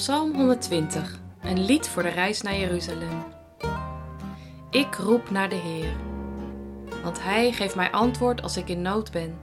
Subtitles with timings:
[0.00, 3.24] Psalm 120, een lied voor de reis naar Jeruzalem.
[4.70, 5.96] Ik roep naar de Heer,
[7.02, 9.38] want Hij geeft mij antwoord als ik in nood ben.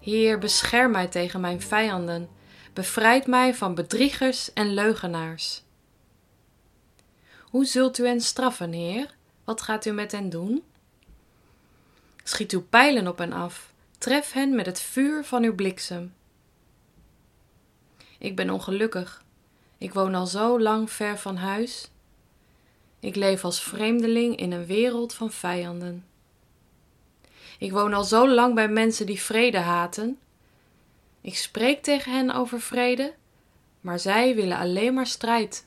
[0.00, 2.28] Heer, bescherm mij tegen mijn vijanden,
[2.72, 5.62] bevrijd mij van bedriegers en leugenaars.
[7.40, 9.14] Hoe zult u hen straffen, Heer?
[9.44, 10.62] Wat gaat u met hen doen?
[12.22, 16.12] Schiet uw pijlen op hen af, tref hen met het vuur van uw bliksem.
[18.22, 19.24] Ik ben ongelukkig.
[19.78, 21.90] Ik woon al zo lang ver van huis.
[23.00, 26.04] Ik leef als vreemdeling in een wereld van vijanden.
[27.58, 30.18] Ik woon al zo lang bij mensen die vrede haten.
[31.20, 33.14] Ik spreek tegen hen over vrede,
[33.80, 35.66] maar zij willen alleen maar strijd.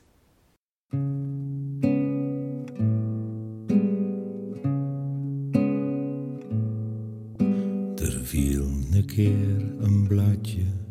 [7.96, 10.85] Er viel een keer een bladje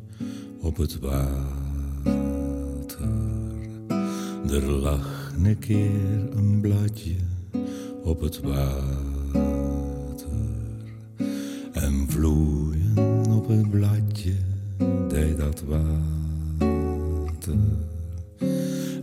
[0.66, 1.34] op het water.
[4.50, 7.16] Er lag een keer een bladje
[8.04, 8.72] op het water.
[11.72, 14.34] En vloeien op het bladje
[15.08, 15.86] deed dat water.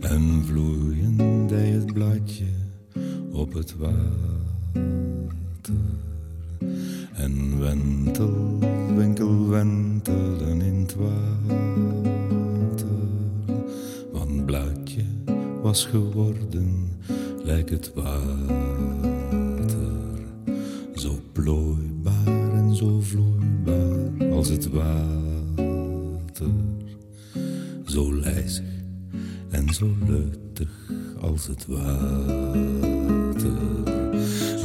[0.01, 2.51] En vloeien deed het bladje
[3.31, 3.93] op het water.
[7.13, 8.59] En wentel,
[8.95, 11.32] winkel, wentelen in het water.
[15.63, 16.89] Was geworden,
[17.43, 18.17] lijkt het water.
[20.95, 26.51] Zo plooibaar en zo vloeibaar als het water.
[27.85, 28.65] Zo lijzig
[29.49, 33.51] en zo luchtig als het water.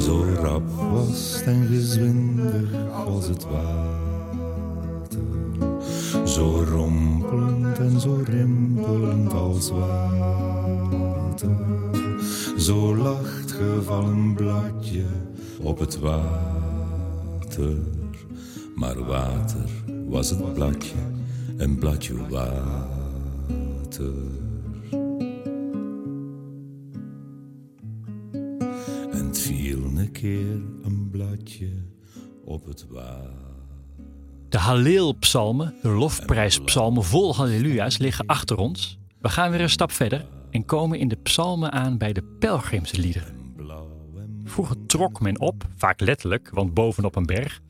[0.00, 2.72] Zo rap was en gezwindig
[3.06, 3.78] als het water.
[6.26, 9.70] Zo rompelend en zo rimpelend als
[10.90, 11.56] water.
[12.58, 15.04] Zo lacht gevallen bladje
[15.62, 17.76] op het water.
[18.74, 19.68] Maar water
[20.08, 20.94] was het bladje,
[21.56, 24.12] een bladje water.
[29.10, 31.70] En het viel een keer een bladje
[32.44, 33.46] op het water.
[34.48, 38.98] De Halleel-psalmen, de lofprijspsalmen vol halleluja's, liggen achter ons.
[39.20, 43.36] We gaan weer een stap verder en komen in de psalmen aan bij de pelgrimsliederen.
[44.44, 47.60] Vroeger trok men op, vaak letterlijk, want bovenop een berg,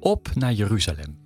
[0.00, 1.24] op naar Jeruzalem.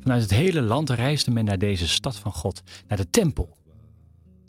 [0.00, 3.56] Vanuit het hele land reisde men naar deze stad van God, naar de tempel.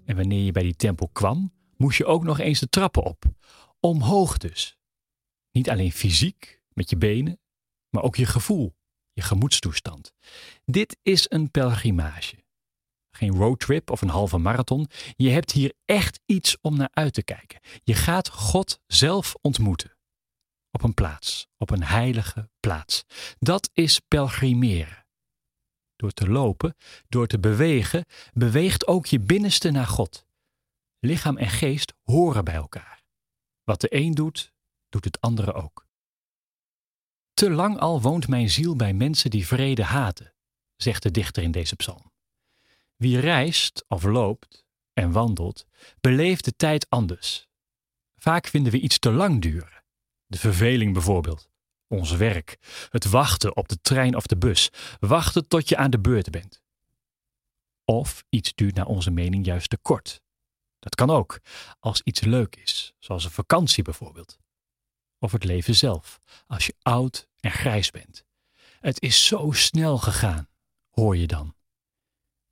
[0.05, 3.23] En wanneer je bij die tempel kwam, moest je ook nog eens de trappen op.
[3.79, 4.77] Omhoog dus.
[5.51, 7.39] Niet alleen fysiek, met je benen,
[7.89, 8.75] maar ook je gevoel,
[9.13, 10.13] je gemoedstoestand.
[10.65, 12.35] Dit is een pelgrimage.
[13.19, 14.87] Geen roadtrip of een halve marathon.
[15.15, 17.59] Je hebt hier echt iets om naar uit te kijken.
[17.83, 19.97] Je gaat God zelf ontmoeten.
[20.71, 23.03] Op een plaats, op een heilige plaats.
[23.39, 25.05] Dat is pelgrimeren.
[25.95, 26.75] Door te lopen,
[27.07, 30.25] door te bewegen, beweegt ook je binnenste naar God.
[30.99, 33.03] Lichaam en geest horen bij elkaar.
[33.63, 34.53] Wat de een doet,
[34.89, 35.87] doet het andere ook.
[37.33, 40.33] Te lang al woont mijn ziel bij mensen die vrede haten,
[40.75, 42.11] zegt de dichter in deze psalm.
[42.99, 45.65] Wie reist of loopt en wandelt,
[46.01, 47.47] beleeft de tijd anders.
[48.15, 49.83] Vaak vinden we iets te lang duren.
[50.25, 51.49] De verveling bijvoorbeeld,
[51.87, 52.57] ons werk,
[52.89, 56.61] het wachten op de trein of de bus, wachten tot je aan de beurt bent.
[57.85, 60.21] Of iets duurt naar onze mening juist te kort.
[60.79, 61.39] Dat kan ook,
[61.79, 64.39] als iets leuk is, zoals een vakantie bijvoorbeeld.
[65.19, 68.25] Of het leven zelf, als je oud en grijs bent.
[68.79, 70.49] Het is zo snel gegaan,
[70.89, 71.57] hoor je dan.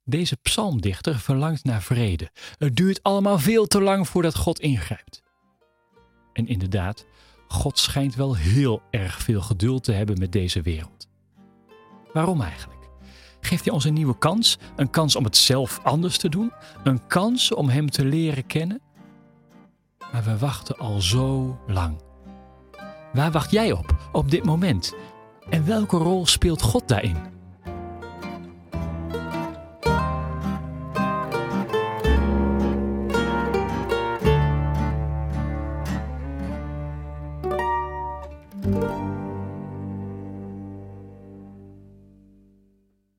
[0.10, 2.32] Deze psalmdichter verlangt naar vrede.
[2.58, 5.22] Het duurt allemaal veel te lang voordat God ingrijpt.
[6.34, 7.06] En inderdaad,
[7.48, 11.08] God schijnt wel heel erg veel geduld te hebben met deze wereld.
[12.14, 12.90] Waarom eigenlijk?
[13.40, 14.58] Geeft hij ons een nieuwe kans?
[14.76, 16.52] Een kans om het zelf anders te doen?
[16.84, 18.82] Een kans om Hem te leren kennen?
[20.12, 22.02] Maar we wachten al zo lang.
[23.14, 24.96] Waar wacht jij op, op dit moment?
[25.50, 27.37] En welke rol speelt God daarin?